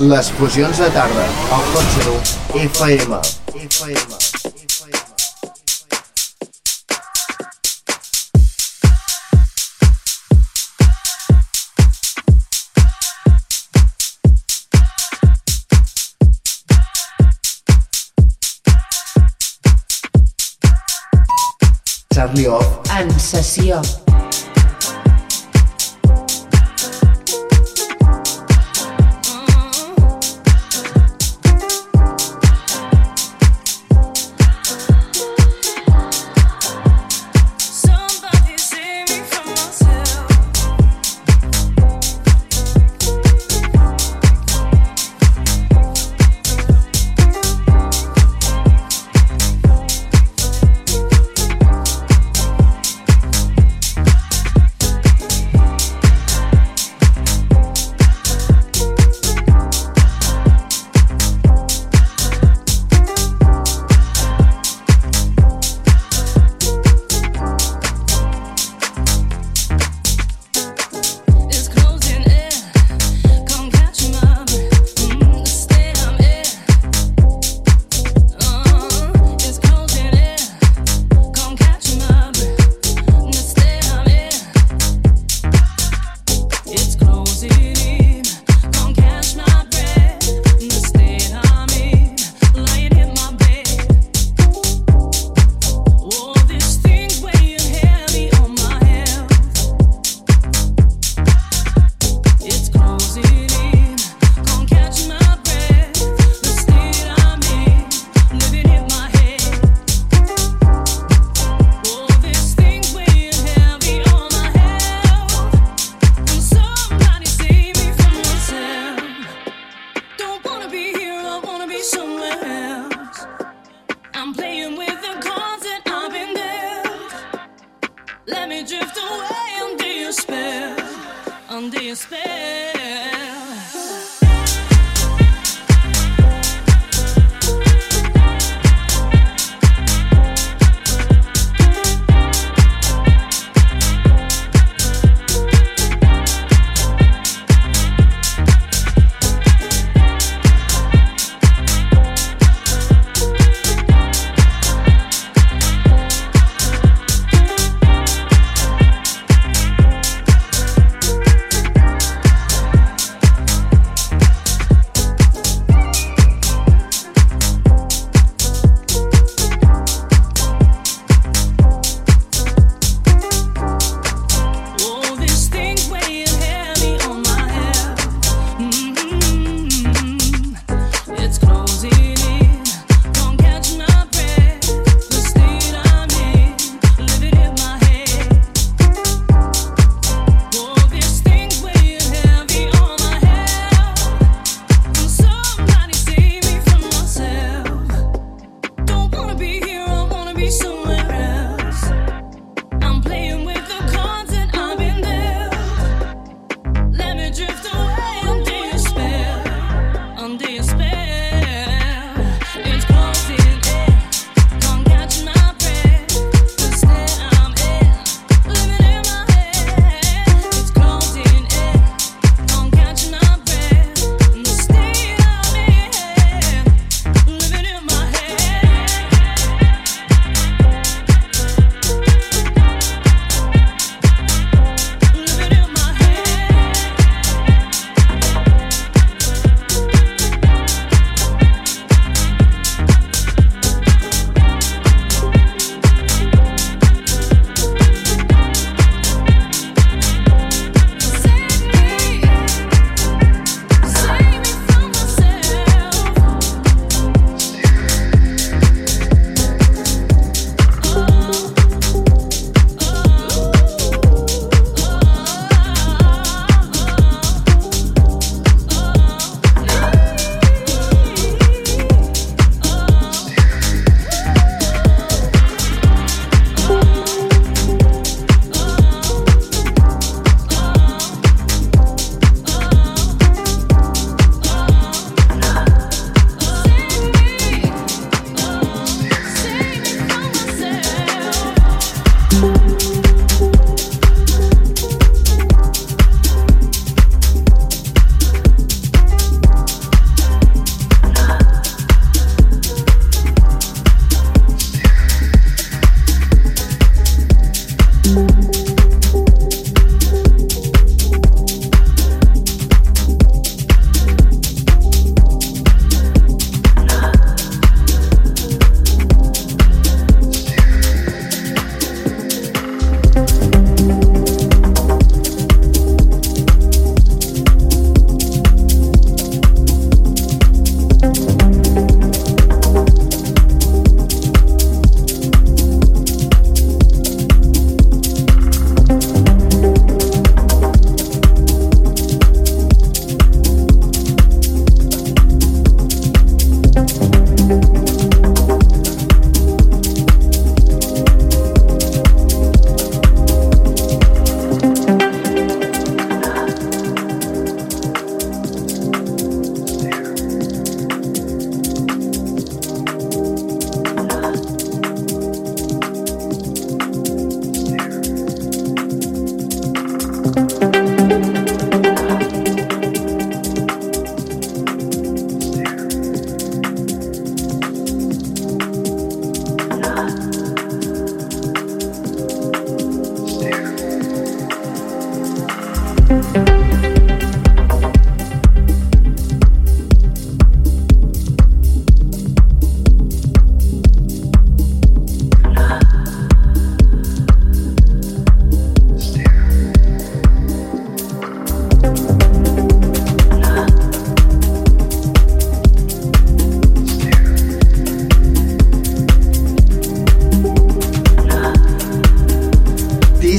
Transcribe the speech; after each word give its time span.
Les 0.00 0.30
fusions 0.32 0.78
de 0.78 0.88
tarda, 0.90 1.26
al 1.52 1.62
cotxe 1.72 2.06
d'un 2.06 2.20
FM. 2.62 3.20
FM. 3.54 4.16
Charlie 22.12 22.48
Off 22.48 22.66
en 22.98 23.10
sessió. 23.20 24.05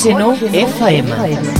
Hot 0.00 0.08
Seno 0.08 0.32
FM. 0.32 1.59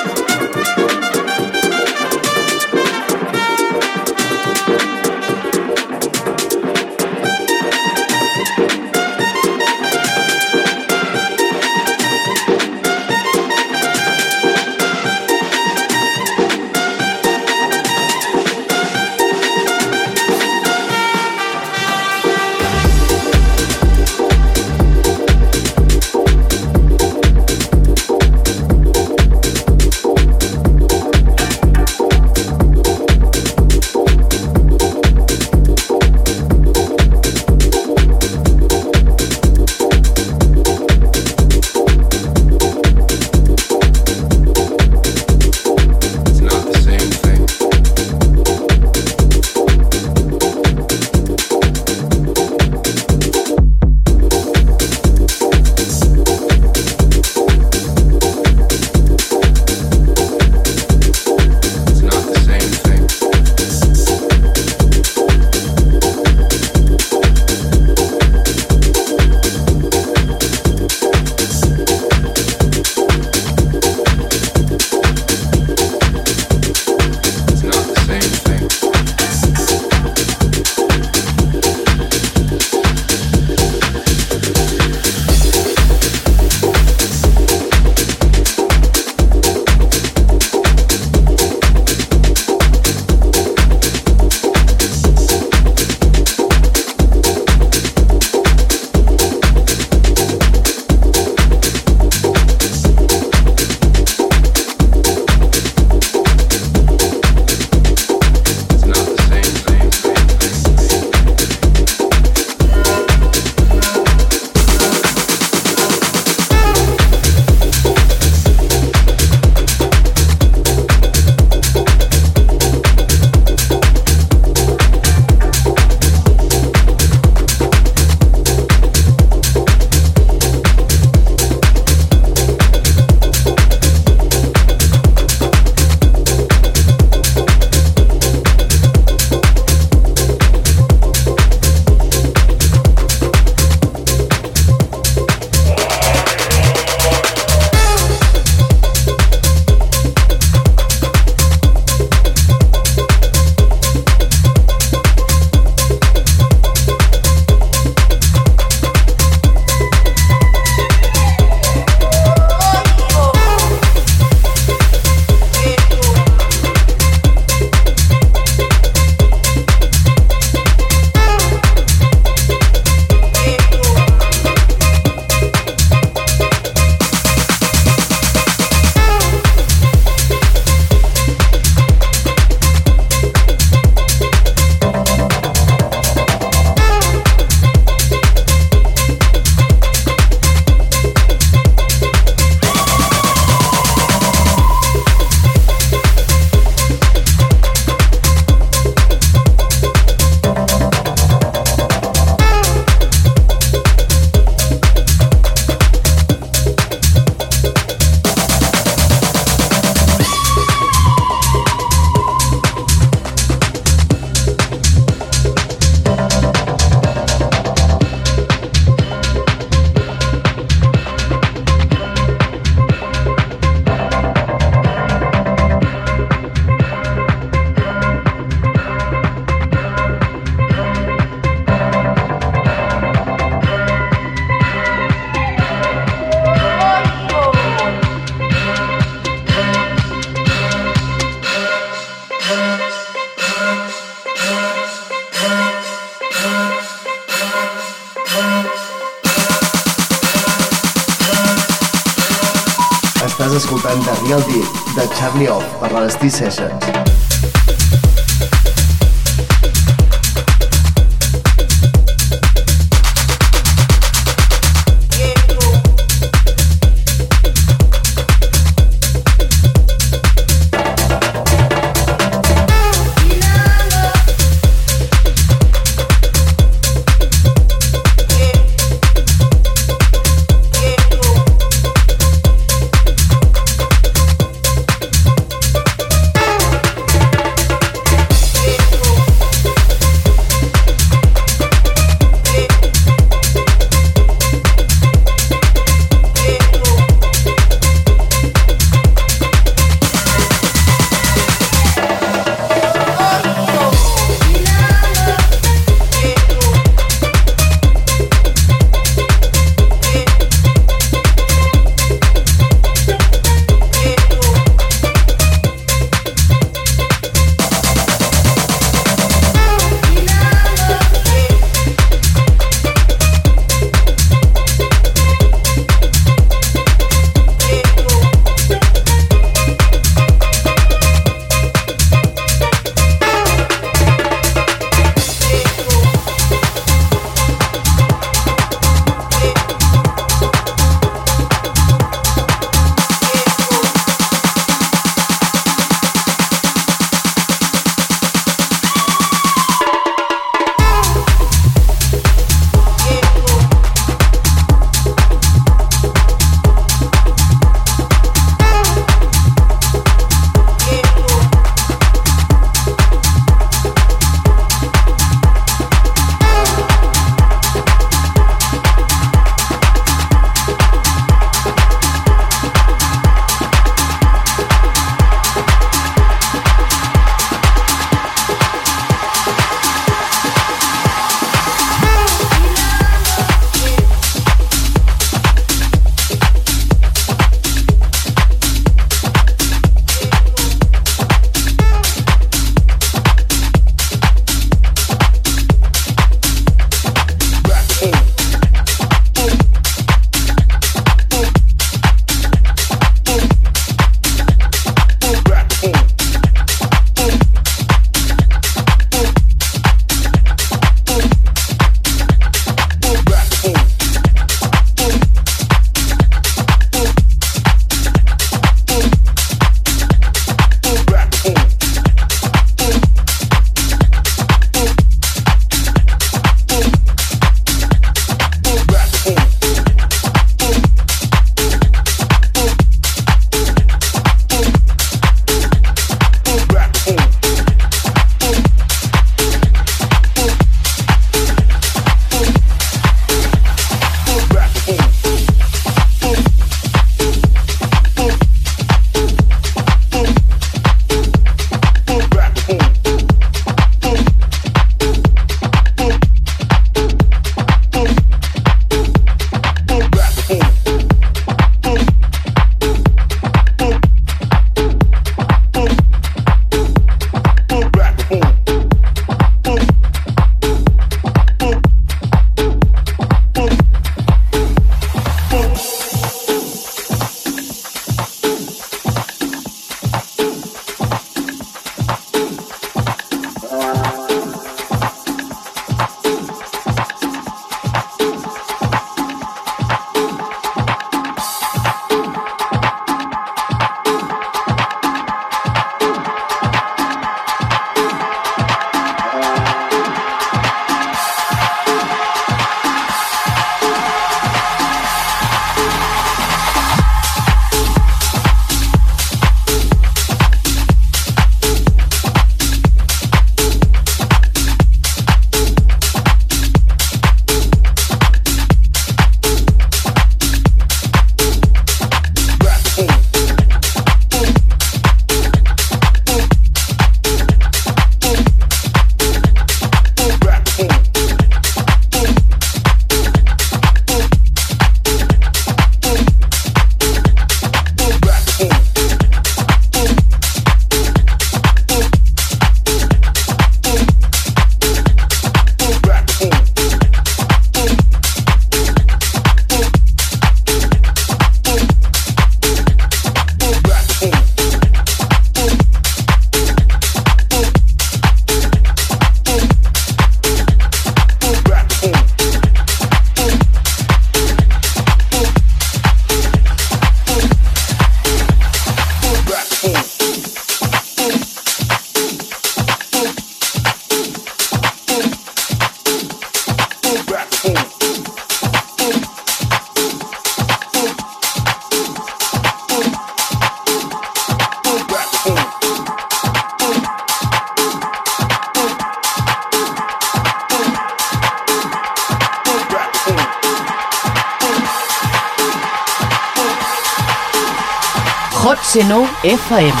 FM. 599.51 600.00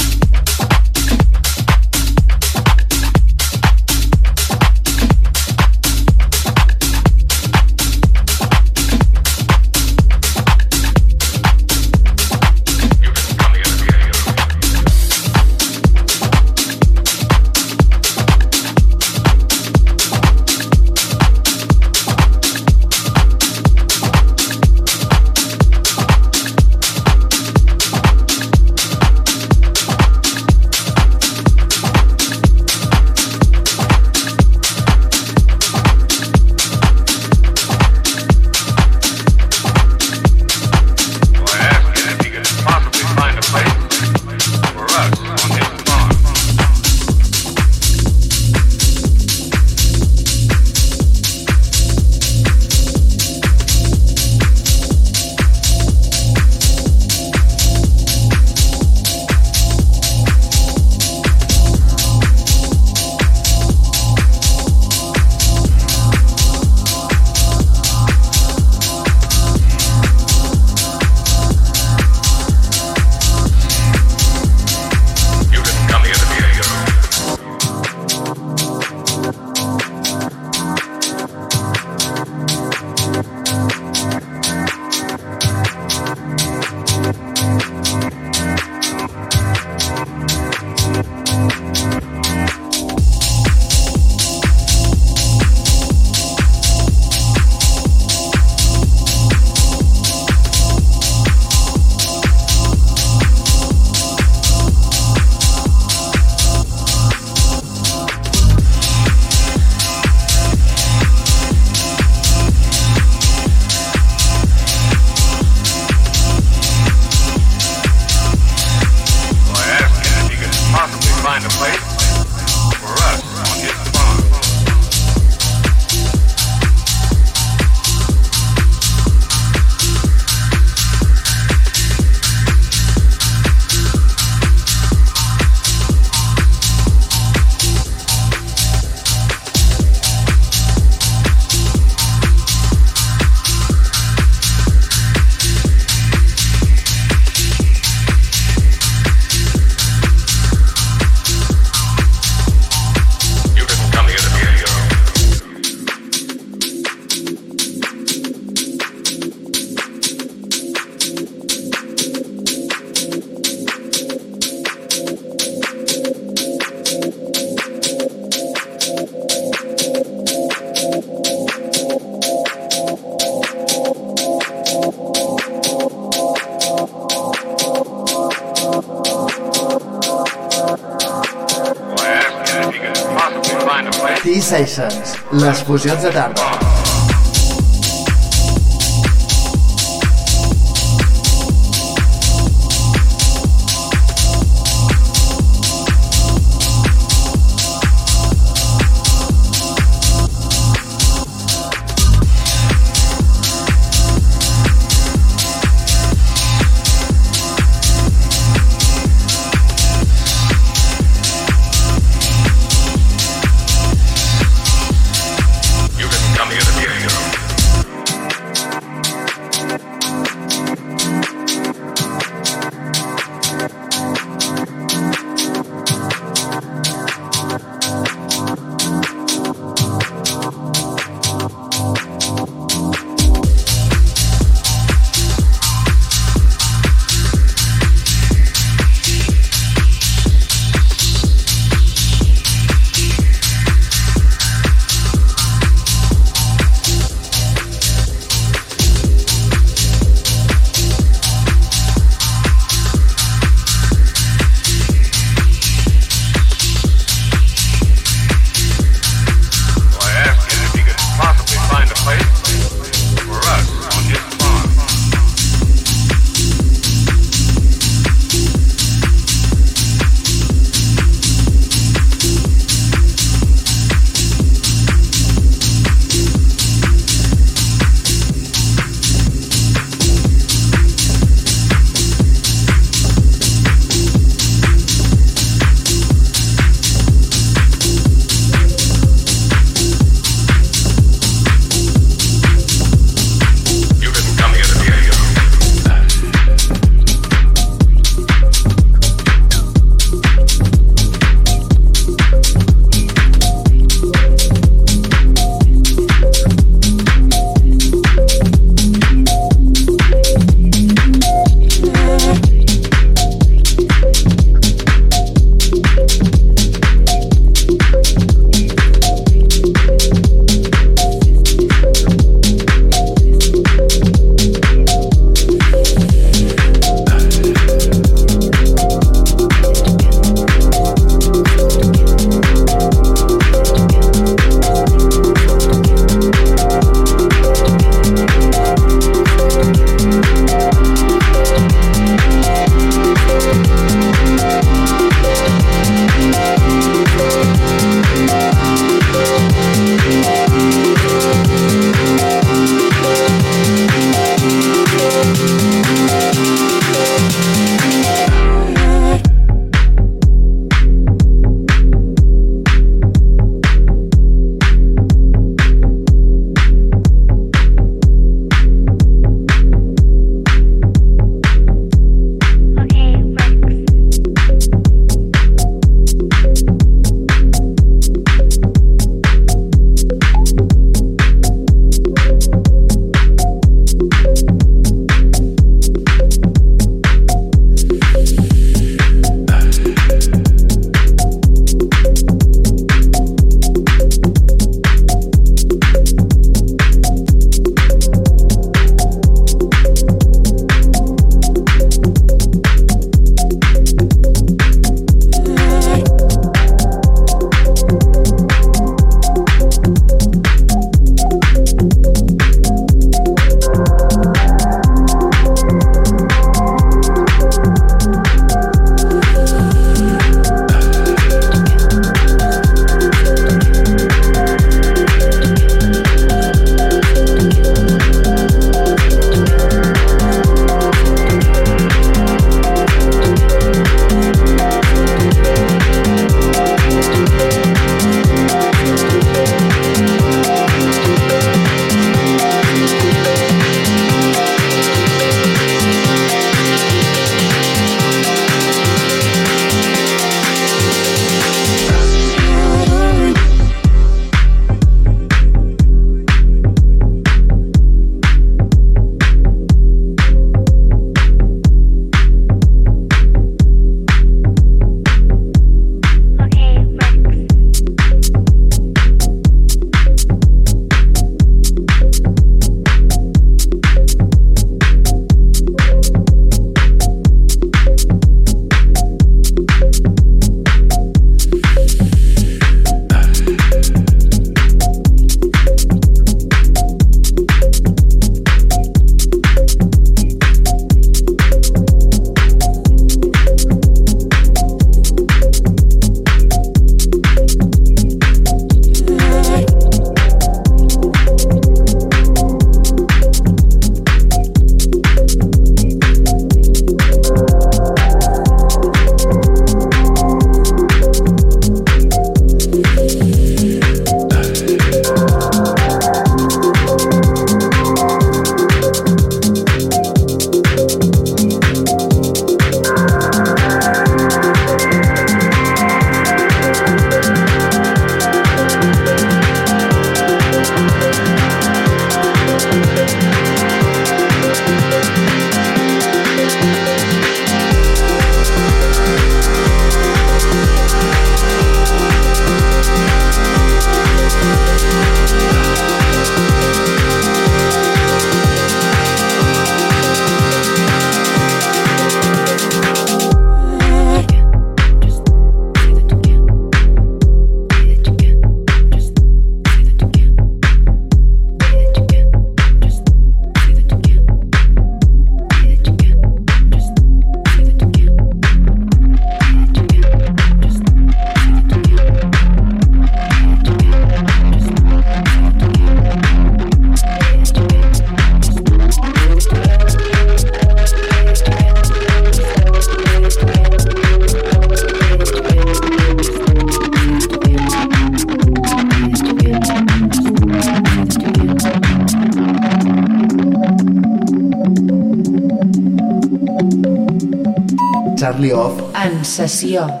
Sessió. 599.31 600.00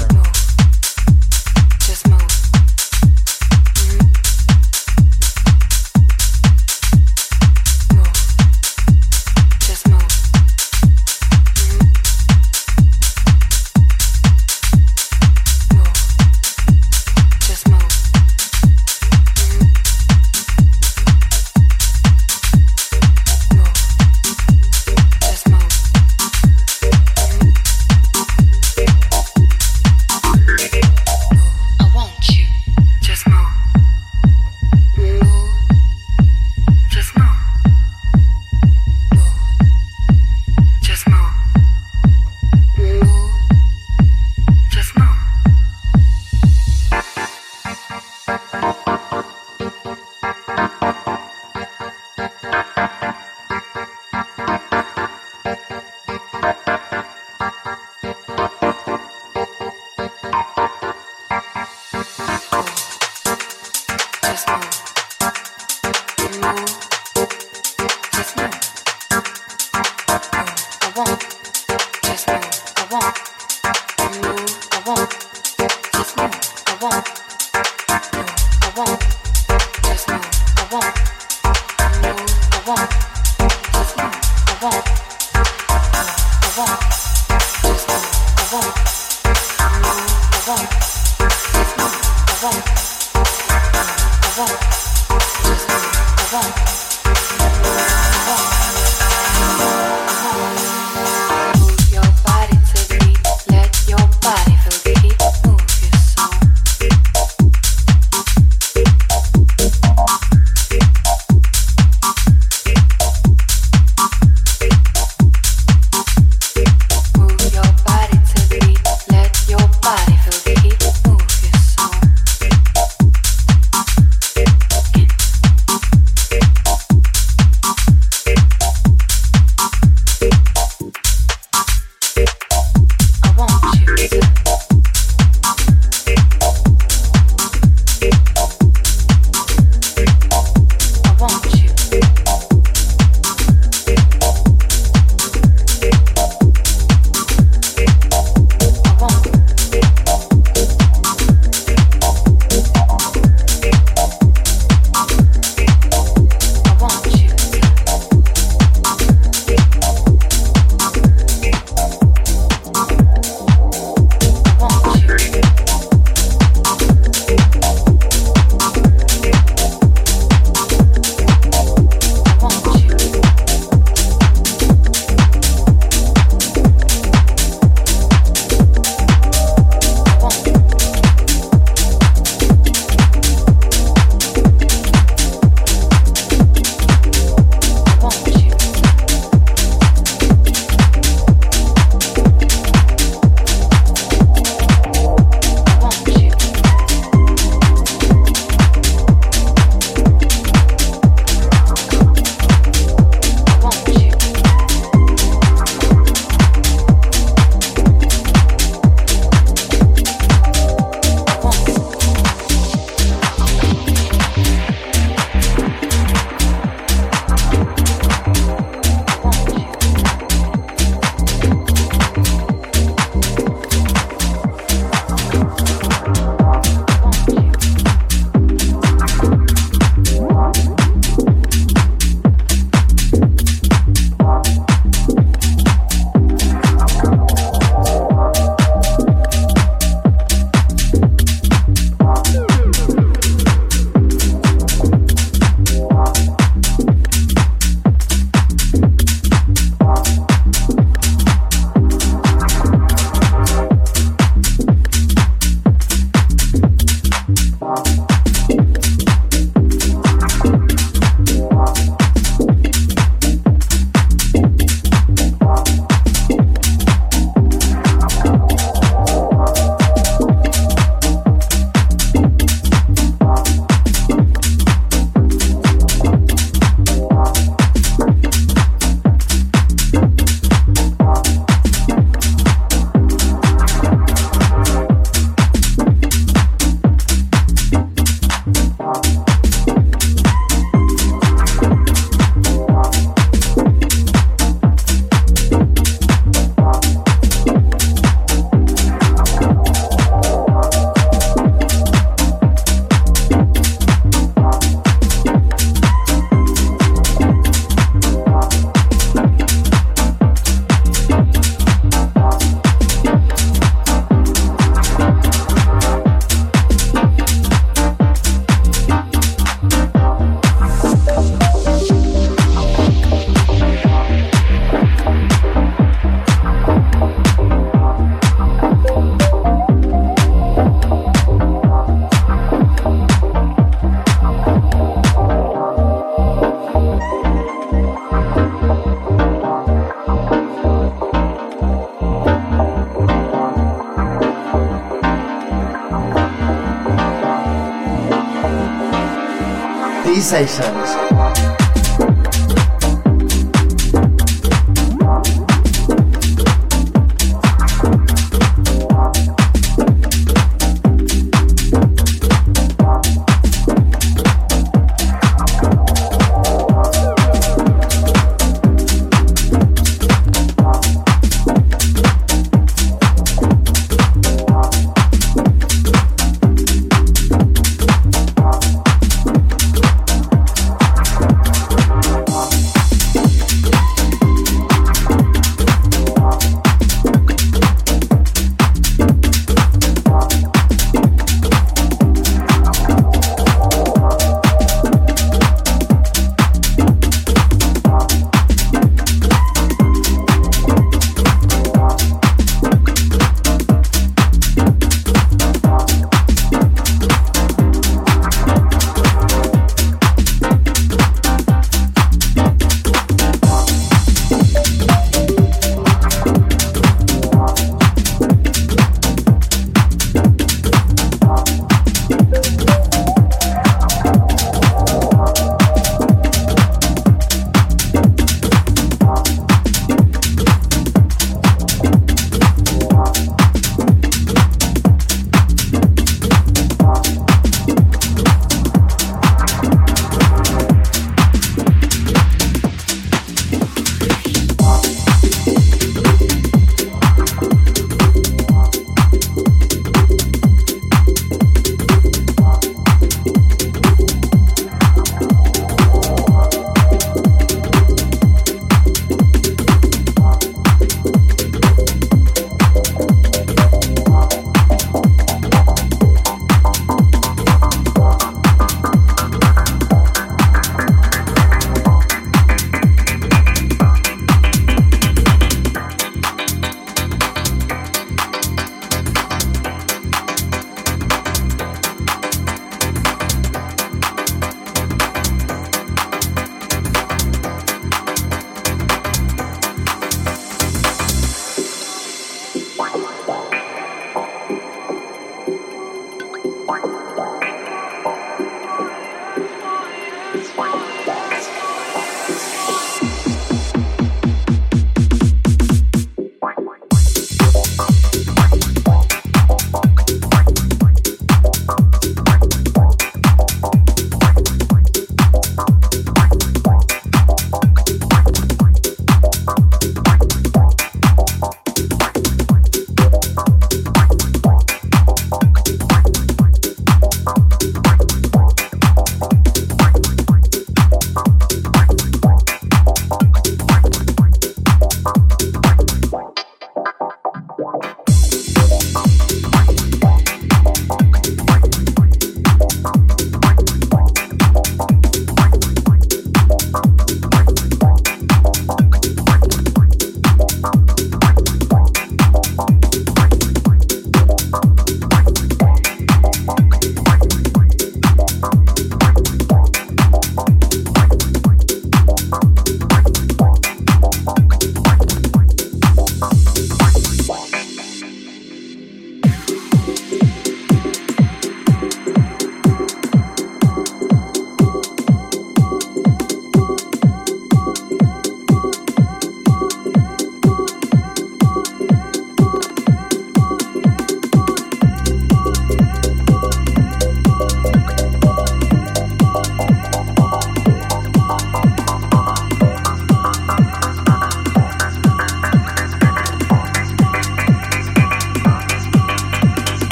B-Sessions. 350.30 350.99